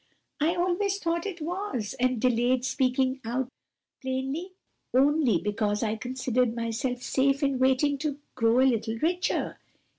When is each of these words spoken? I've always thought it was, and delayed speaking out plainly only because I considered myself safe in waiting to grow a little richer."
I've 0.39 0.57
always 0.57 0.97
thought 0.97 1.27
it 1.27 1.43
was, 1.43 1.93
and 1.99 2.19
delayed 2.19 2.65
speaking 2.65 3.21
out 3.23 3.49
plainly 4.01 4.53
only 4.95 5.37
because 5.37 5.83
I 5.83 5.95
considered 5.95 6.55
myself 6.55 7.03
safe 7.03 7.43
in 7.43 7.59
waiting 7.59 7.99
to 7.99 8.17
grow 8.33 8.61
a 8.61 8.63
little 8.63 8.97
richer." 8.97 9.59